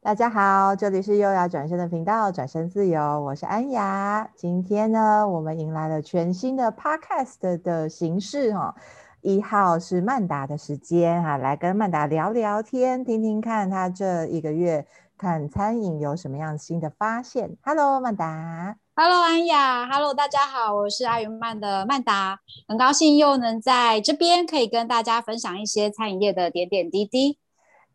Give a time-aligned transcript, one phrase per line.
[0.00, 4.30] 大家好，这里是优雅转身的频道，转身自由，我是安雅。
[4.36, 8.74] 今天呢，我们迎来了全新的 podcast 的形式哈。
[9.22, 14.86] 一号是曼达的时间哈，来跟曼达聊聊天，听听看他这一个月
[15.18, 17.56] 看餐饮有什么样新的发现。
[17.62, 18.76] Hello，曼达。
[18.94, 19.84] Hello，安雅。
[19.90, 22.38] Hello，大家好，我是阿云曼的曼达，
[22.68, 27.40] 很高兴又能在这边可以跟大家分享一些餐饮业的点点滴滴。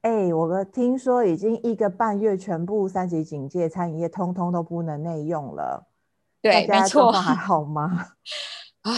[0.04, 5.88] 哎、欸，我听说已经一个半月，全部三级警戒，餐饮业通通都不能内用了。
[6.41, 8.09] 对，没错，还好吗？
[8.84, 8.91] 啊，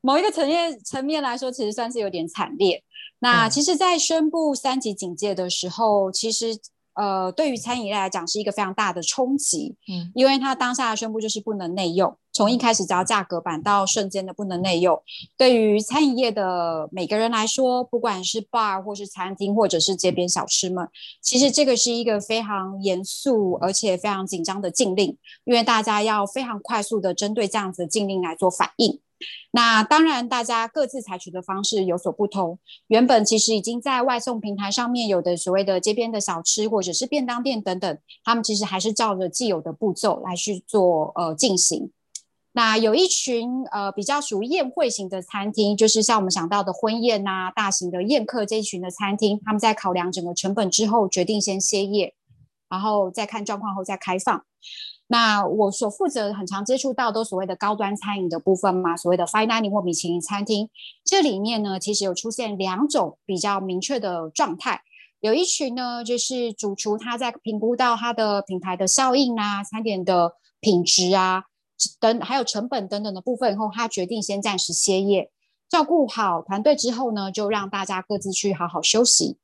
[0.00, 2.84] 某一个层面层面来说，其实算是有点惨烈。
[3.20, 6.58] 那其实，在宣布三级警戒的时候，嗯、其实。
[7.00, 15.02] 呃，对于餐饮业来讲是一个非常大的冲击，嗯，因为它当下的宣布就是不能内用，从一开始只要价格板到瞬间的不能内用，
[15.38, 20.86] 对于餐饮业的每个人来说，不管是 bar 或是餐厅或者是街边小吃们，
[21.22, 29.00] 其实这个是一个非常严肃而且非常紧张的禁令，因为大家要非常快速的针对这样子的禁令来做反应。
[29.52, 32.58] 那当然，大家各自采取的方式有所不同。
[32.86, 41.90] 原本其实已经在外送平台上面有的所谓的街边的小吃或者是便当店等等，他们其实还是照着既有的步骤来去做呃进行。
[42.52, 52.14] 那有一群呃比较属于宴会型的餐厅，就是像我们想到的婚宴啊、大型的宴客这一群的餐厅，他们在考量整个成本之后，决定先歇业，
[52.68, 54.44] 然后再看状况后再开放。
[55.12, 60.70] 那我所负责很常接触到都所谓的高端餐饮的部分嘛，所谓的 fine dining 或米其林餐厅，
[61.04, 64.82] 这里面呢，其实有出现两种比较明确的状态。
[65.18, 71.42] 有一群呢，就是主厨他在评估到他的品牌的效应啊、餐点的品质啊
[71.98, 75.32] 等，还有成本等等的部分以后，他决定先暂时歇业，
[75.68, 79.38] 照顾好团队之后呢，就让大家各自去好好休息。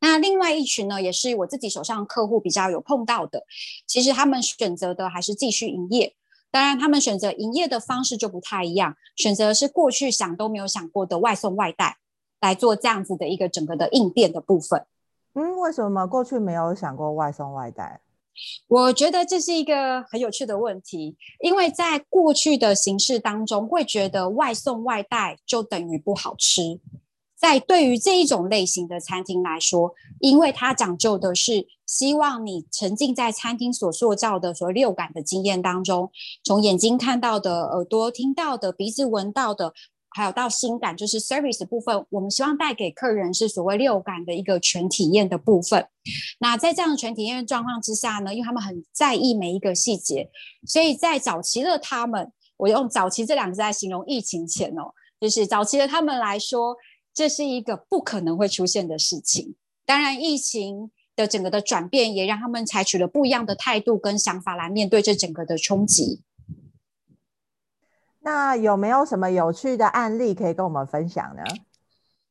[0.00, 3.44] 那另外一群呢，也是我自己手上客户比较有碰到的，
[3.86, 6.14] 其实他们选择的还是继续营业，
[6.50, 11.96] 当然他们选择营业的方式就不太一样，选择是过去想都没有想过的外送外带
[12.40, 14.84] 来做这样子的一个整个的应变的部分。
[15.32, 18.00] 嗯，为什么过去没有想过外送外带？
[18.66, 26.80] 我觉得这是一个很有趣的问题，因为在过去的形式当中，会觉得外送外带就等于不好吃。
[27.44, 36.10] 在对于这一种类型的餐厅来说，因为它讲究的是希望你沉浸在餐厅所塑造的所谓六感的经验当中，
[36.42, 39.74] 从眼睛看到的、耳朵听到的、鼻子闻到的，
[40.08, 45.86] 还有到心感，就是 service 的部分，我们希望带给客人是所谓六感的一个全体验的部分。
[46.38, 50.30] 那在这样的全体验状况之下呢，因为他们很在意每一个细节，
[50.66, 56.74] 所以在早期的他们，我用早期这两个字来形容疫情前哦，就是早期的他们来说。
[57.14, 59.54] 这是一个不可能会出现的事情。
[59.86, 66.22] 当然，疫情的整个的转变也让他们采取了不一样的态度跟想法来面对这整个的冲击。
[68.20, 71.42] 那有没有什么有趣的案例可以跟我们分享呢？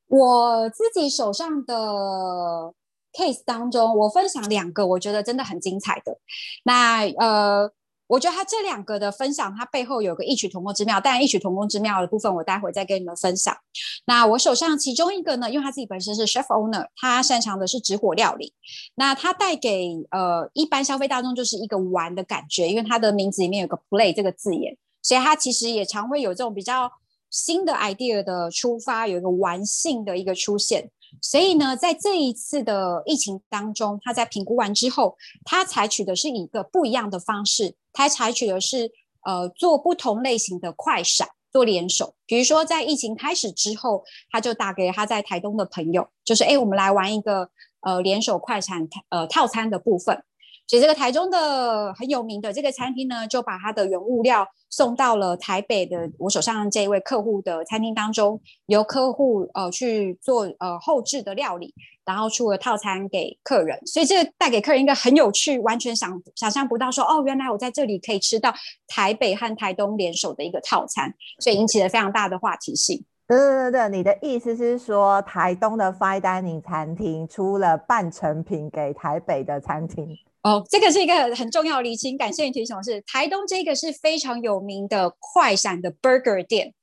[0.08, 2.74] 我自己手上的
[3.14, 6.20] case 当中，我分享两个我觉得真的很精彩的。
[6.66, 7.72] 那呃。
[8.14, 11.02] 我觉得他这两个的分享，它背后有个异曲同工之妙。
[11.02, 13.58] 当然，异曲同工之妙的部分，我待会再跟你们分享。
[14.06, 18.54] 那我手上其中一个呢，因为他自己本身是 chef owner，他擅长的是直火料理。
[18.94, 26.92] 那他带给呃一般消费大众就是一个玩的感觉，因为他的名字里面有个 play 这个字眼，所以他其实也常会有这种比较
[27.32, 30.92] 新的 idea 的出发，有一个玩性的一个出现。
[31.22, 35.16] 所以呢，在这一次的疫情当中，他在评估完之后，
[35.46, 38.92] 他采取的是一个不一样的方式，他采取的是
[39.26, 42.16] 呃做不同类型的快闪，做联手。
[42.26, 47.50] 比如说，在疫情开始之后，他就打给他在台东的朋友，就是哎，我们来玩一个
[47.82, 50.24] 呃联手快闪呃套餐的部分。
[50.66, 61.74] 所以这个台中的很有名的这个餐厅呢，就把它的原物料送到了台北的我手上这一位客户的餐厅当中，由客户呃去做呃后制的料理，
[62.06, 63.80] 然后出了套餐给客人。
[63.86, 68.54] 所以这个带给客人一个很有趣，完全想想象不到说哦，原来我在这里可以吃到
[68.88, 73.04] 台北和台东联手的一个套餐，所以引起了非常大的话题性。
[73.28, 80.18] 对对对对，你的意思是说台东的 Fine Dining 餐厅出了半成品给台北的餐厅？
[80.44, 82.76] 哦，这个是一个很重要的厘清，感谢你提醒。
[82.76, 86.74] 我是台东这个是非常有名的快闪的 burger 店，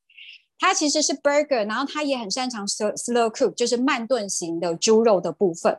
[0.58, 5.78] 它其实是 burger，然后它也很擅长 slow cook，就是慢炖型的猪肉的部分。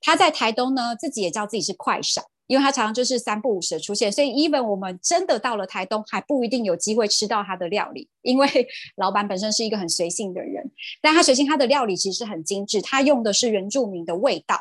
[0.00, 8.48] 它在台东呢，自己也叫自己是快闪，因为它常常就是三不五时出现，所以 even 我们真的到了台东，还不一定有机会吃到它的料理，因为
[8.96, 10.64] 老板本身是一个很随性的人，
[11.02, 14.58] 但他随性，他的料理其实很精致，他用的是原住民的味道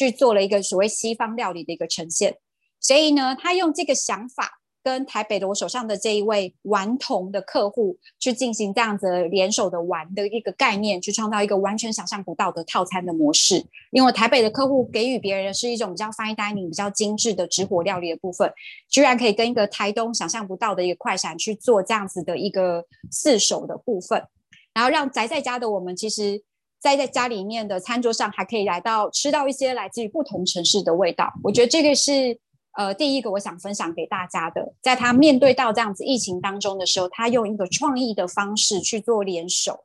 [0.00, 2.38] 去做了一个所谓西方料理的一个呈现，
[2.80, 4.56] 所以呢，他用这个想法。
[4.82, 13.62] 跟台北的我手上的这一位顽童的客户去进行这样子联手的玩的一个概念，去创造一个完全想象不到的套餐的模式。
[13.90, 18.50] 因为台北的客户给予别人的是一种比较 fine dining、比较精致的直火料理的部分，
[18.88, 24.24] 居然可以跟一个台东想象不到的一个快闪去做这样子的一个四手的部分，
[24.72, 26.42] 然后让宅在家的我们，其实
[26.80, 31.32] 在在家里面的餐桌上还可以来到吃到一些来自于不同城市的味道。
[31.44, 32.40] 我觉得这个是。
[32.74, 39.80] 呃，第一个我想分享给大家的，在他面对到这样子疫情当中的时候，他用一个创意的方式去做联手，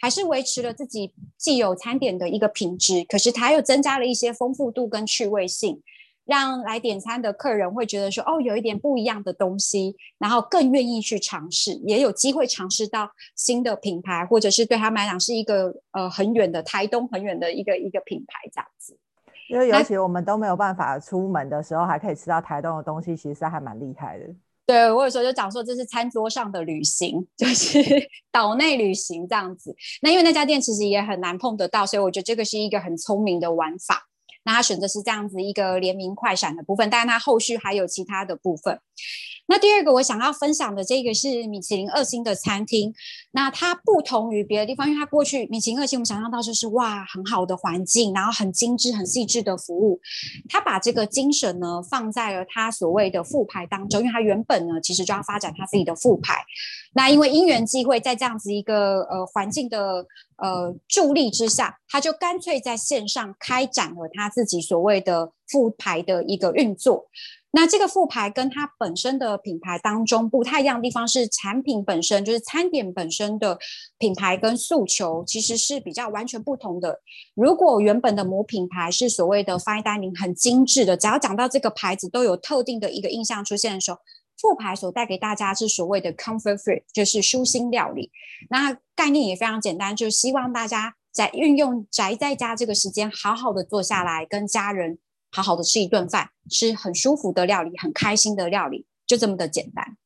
[0.00, 5.80] 还是维持了自己既有餐点的一个品质，可是他又增加了一些丰富度跟趣味性，
[6.24, 18.98] 让来点餐的客人会觉得说，哦，有一点不一样的东西，然后更愿意去尝试，也有机会尝试到新的品牌，或者是对他们来讲是一个呃很远的台东很远的一个一个品牌这样子。
[19.50, 24.24] 因为尤其我们都没有办法出门的时候，还可以吃到台东的东西，其实还蛮厉害的。
[24.66, 27.78] 对，我有时候就讲说，这是餐桌上的旅行， 就是
[28.32, 29.76] 岛内旅行这样子。
[30.00, 34.08] 那因为那家店其实也很难碰得到，所以我觉得这个是一个很聪明的玩法。
[34.44, 38.78] 那他选择是这样子一个联名快闪的部分，但是他后续还有其他的部分。
[39.46, 42.94] 那第二个我想要分享的这个是米其林二星的餐厅，
[43.32, 50.00] 那它不同于别的地方，因为它过去米其林二星我们想象到就是哇很好的环境，然后很精致、很细致的服务，
[50.48, 56.42] 它把这个精神呢放在了它所谓的副牌当中，因为它原本呢其实就要发展它自己的副牌，
[56.94, 60.06] 那因为因缘际会在这样子一个呃环境的
[60.38, 67.06] 呃助力之下，它就干脆在线上开展了它自己所谓的副牌的一个运作。
[67.52, 73.56] 那这个副牌跟它本身的品牌当中不太一样的地方是，产品本身就是餐点本身的
[73.96, 77.00] 品牌跟诉求其实是比较完全不同的。
[77.36, 83.98] 如果原本的母品牌是所谓的 fine dining 很精致的，只要讲到这个牌子都有特定的一个印象出现的时候，
[84.36, 88.10] 副牌所带给大家是所谓的 comfort food，就是舒心料理。
[88.50, 94.98] 那概念也非常简单，就是希望大家在运用宅在家这个时间，好好的坐下来跟家人。
[95.36, 99.96] 好好的吃一顿饭，吃很舒服的料理，很开心的料理，就这么的简单。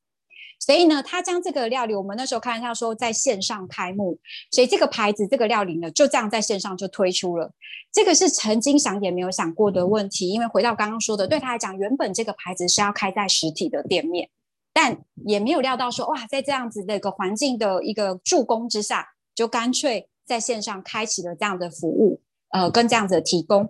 [0.59, 4.19] 所以呢，他将这个料理，我们那时候开玩笑说在线上开幕，
[4.51, 7.53] 所以这个牌子、这个料理呢，就这样在线上就推出了。
[7.93, 14.31] 这个是曾经想也没有想过的问题，因为回到刚刚说的，对他来讲，原本这个牌子是要开在实体的店面，
[14.73, 22.21] 但也没有料到说，哇，在这样子的一个环境的一个助攻之下，就干脆在线上开启了这样的服务，
[22.51, 23.69] 呃，跟这样子的提供。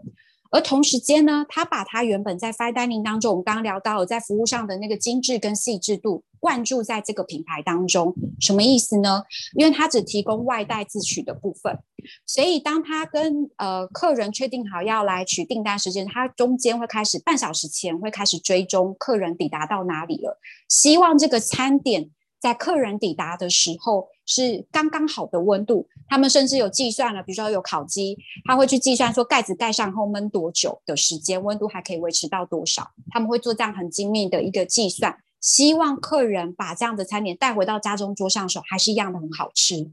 [0.50, 9.25] 而同时间呢，他把他原本在 fine dining 当中，我们刚刚聊到了在服务上的那个精致跟细致度，灌注在这个品牌当中，什么意思呢？
[9.56, 11.78] 因为他只提供外带自取的部分，
[12.25, 22.08] 所以当他跟呃客人确定好要来取订单时间，他中间会开始半小时前会开始追踪客人抵达到哪里了，希望这个餐点
[22.38, 24.08] 在客人抵达的时候。
[24.31, 28.14] 是刚刚好的温度，他们甚至有计算了，比如说有烤鸡，
[28.44, 39.90] 他会去计算说盖子盖上后焖多久的时间，温度还可以维持到多少，他们会做这样很精密的一个计算，希望客人把这样的餐点带回到家中桌上的时候，还是一样的很好吃，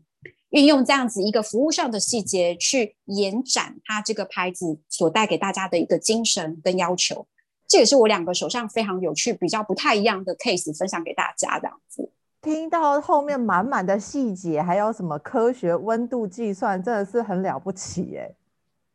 [0.50, 7.26] 运用这样子一个服务上的细节去延展它这个牌子所带给大家的一个精神跟要求，
[7.70, 12.12] 这也是我两个手上非常有趣、比较不太一样的 case 分享给大家这样子。
[12.46, 18.36] 听到后面满满的细节，还有什么科学温度计算，真的是很了不起耶！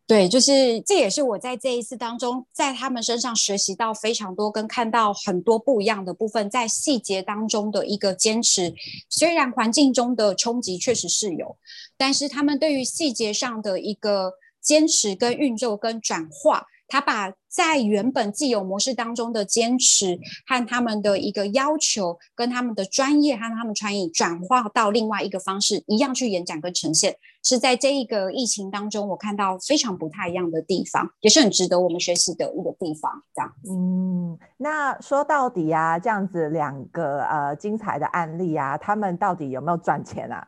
[0.07, 8.73] 对，就是这也是我在这一次当中，在他们身上学习到非常多，跟看到很多不一样的部分，在细节当中的一个坚持。
[9.09, 11.57] 虽然环境中的冲击确实是有，
[11.97, 16.67] 但是他们对于细节上的一个坚持、跟运作、跟转化。
[16.87, 33.11] 他把在原本既有模式当中的坚持和他们的一个要求，跟他们的专业和他们创意转化到另外一个方式，一样去演讲跟呈现，是在这一个疫情当中，我看到非常不太一样的地方，也是很值得我们学习的一个地方。
[33.35, 40.47] 这样，嗯，那说到底啊，这样子两个呃精彩的案例啊，他们到底有没有赚钱啊？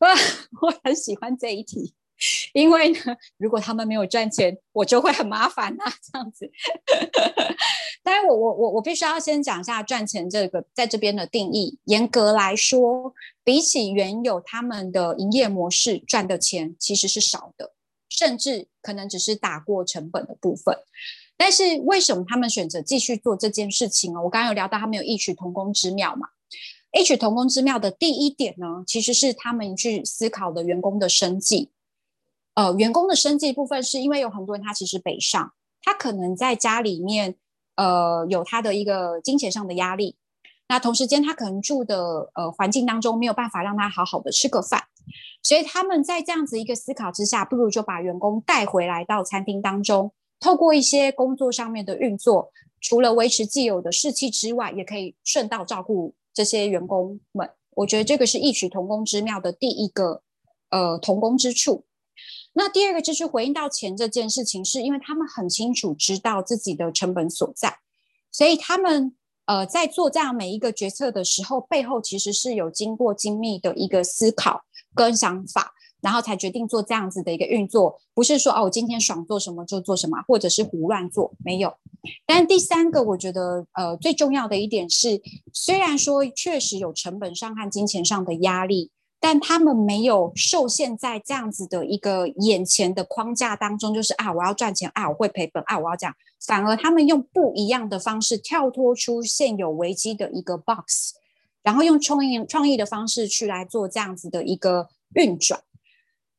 [0.00, 0.08] 哇，
[0.62, 1.94] 我很喜欢这一题。
[2.52, 2.98] 因为呢，
[3.36, 6.50] 如果他们没有赚钱，我就会很麻烦呐、啊，这样子。
[8.02, 11.78] 但是我我我我必须要先讲一下赚钱这个在这边的定义。
[11.84, 13.12] 严格来说，
[13.44, 17.72] 比起原有他们的营业模式赚的钱其实是少的，
[18.08, 20.76] 甚至可能只是打过成本的部分。
[21.36, 24.22] 但是为什么他们选择继续做这件事情呢？
[24.22, 26.28] 我刚刚有聊到他们有异曲同工之妙嘛。
[26.98, 31.68] 异曲同工之妙的第一点呢，其实是他们去思考的员工的生计。
[32.58, 37.36] 呃，员工的生计部分是因为有很多人他其实北上，他可能在家里面
[37.76, 40.16] 呃有他的一个金钱上的压力，
[40.68, 44.82] 那同时间他可能住的呃环境当中没有办法让他好好的吃个饭，
[45.40, 50.10] 所以他们在这样子一个思考之下，不如就把员工带回来到餐厅当中。
[50.40, 52.50] 透过一些工作上面的运作，
[52.80, 57.48] 除了维持既有的士气之外，也可以顺道照顾这些员工们。
[57.76, 60.22] 我觉得这个是异曲同工之妙的第一个
[60.70, 61.84] 呃同工之处。
[62.52, 67.78] 那第二个就是回应到钱这件事情，是因为他们很清楚知道自己的成本所在，
[68.30, 69.14] 所以他们
[69.46, 74.62] 呃在做这样每一个决策的时候，背后其实是有经过精密的一个思考
[74.94, 75.74] 跟想法。
[76.00, 81.74] 然后才决定做这样子的一个运作，不是说哦，我今天爽做什么就做什么，或者是胡乱做，没有。
[82.24, 85.20] 但第三个，我觉得呃最重要的一点是，
[85.52, 101.14] 虽然说确实有成本上和金钱上的压力，但他们没有受限在这样子的一个眼前的框架当中，就是啊我要赚钱啊我会赔本啊我要这样，反而他们用不一样的方式跳脱出现有危机的一个 box，
[101.62, 105.60] 然后用创意创意的方式去来做这样子的一个运转。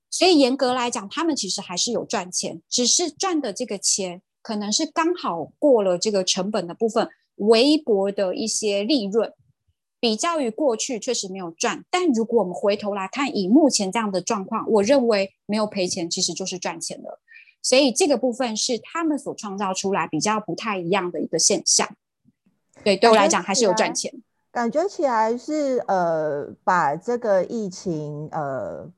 [0.10, 9.32] 所以严格来讲，他们其实还是有赚钱，只是赚的这个钱可能是刚好过了这个成本的部分，微薄的一些利润，
[10.00, 11.84] 比较于过去确实没有赚。
[11.90, 17.20] 但如果我们回头来看，以目前这样的状况，我认为没有赔钱，其实就是赚钱了。
[17.62, 21.88] 所以这个部分是他们所创造出来比较不太一样的一个现象。
[22.84, 24.14] 对，对我来讲还是有赚钱。
[24.52, 28.92] 感觉起来是呃，把这个疫情呃。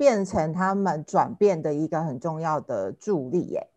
[0.00, 3.68] 变成他们转变的一个很重要的助力耶。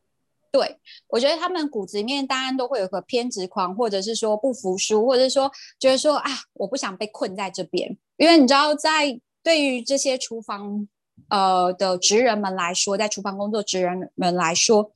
[0.53, 7.97] 对，我觉得他们骨子里面当然都会有个偏执狂，或者是说不服输，或者是说觉得说啊，我不想被困在这边。
[8.17, 10.87] 因为你知道，在对于这些厨房
[11.29, 14.91] 呃的职人们来说，在厨房工作职人们来说，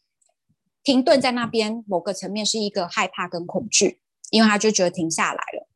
[0.84, 4.00] 停顿在那边某个层面是一个害怕跟恐惧，
[4.30, 5.67] 因为他就觉得停下来了。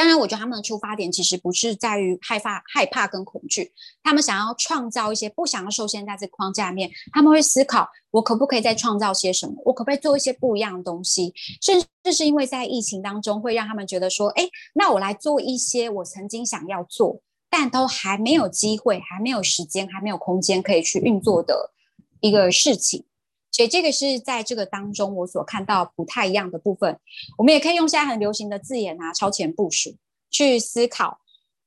[0.00, 3.70] 当然，我觉得他们的出发点其实不是在于害怕、害怕跟恐惧，
[4.02, 21.72] 他们想要创造一些不想要受限在这框架里面，他们会思考我可不可以再创造些什么，我可不可以做一些不一样的东西，甚至是因为在疫情当中会让他们觉得说，哎，那我来做一些我曾经想要做，但都还没有机会、还没有时间、还没有空间可以去运作的
[22.20, 23.04] 一个事情。
[23.50, 26.98] 所以这个是在这个当中我所看到不太一样的部分。
[27.38, 29.94] 我们也可以用现在很流行的字眼啊，超前部署
[30.30, 31.18] 去思考。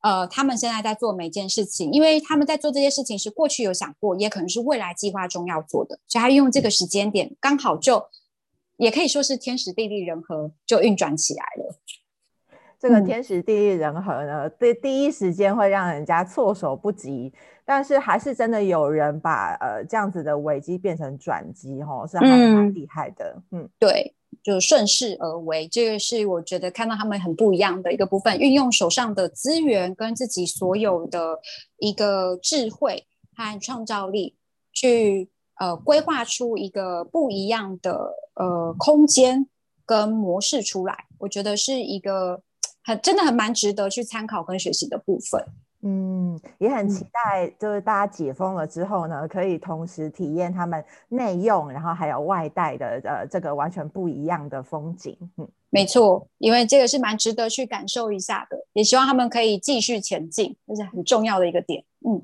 [0.01, 8.05] 呃，他们现在在做每件事情，因为他们在做这些事情是过去有想过，也可能是未来计划中要做的，所以他用这个时间点刚好就
[8.75, 11.79] 也可以说是天时地利人和就运转起来了。
[12.77, 17.31] 这个天时地利人和呢，对、嗯、第一时间会让人家措手不及，
[17.65, 23.35] 但是还是真的有人把呃这样子的危机变成转机，吼，是还蛮厉害的。
[23.51, 31.39] 嗯，嗯对，就顺势而为，这个是我觉得看到他们很不一样的一个部分，运用手上的资源跟自己所有的
[31.77, 33.05] 一个智慧
[33.35, 34.35] 和创造力，
[34.71, 35.29] 去
[35.59, 39.47] 呃规划出一个不一样的呃空间
[39.85, 42.41] 跟模式出来，我觉得是一个。
[42.85, 45.41] 很真的很蛮值得去参考跟学习的部分，
[45.85, 55.17] 嗯，也很期待，就是大家解封了之后呢，嗯、可以同时体验他们内用，然后还有外带的呃这个完全不一样的风景。
[55.37, 61.83] 嗯，没错，因为这个是蛮值得去感受一下的，也希望他们可以继续前进，这是很重要的一个点。
[62.07, 62.21] 嗯，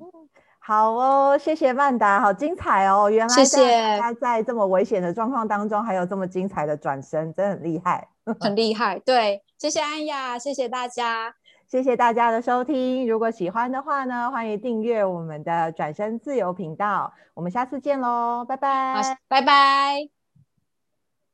[0.59, 8.07] 好哦，谢谢曼达，好精彩哦，原来谢谢他在这么危险的状况当中，还有这么精彩的转身，真的很厉害，
[8.39, 9.43] 很厉害，对。
[9.59, 11.35] 谢谢安雅，谢谢大家，
[11.69, 13.07] 谢谢大家的收听。
[13.07, 17.13] 如果喜欢的话呢，欢迎订阅我们的转身自由频道。
[17.35, 20.18] 我们下次见喽，拜拜，拜拜。